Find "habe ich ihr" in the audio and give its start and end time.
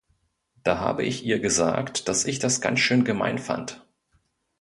0.79-1.37